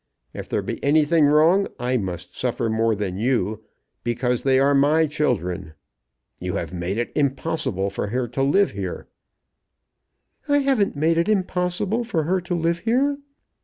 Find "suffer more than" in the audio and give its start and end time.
2.35-3.17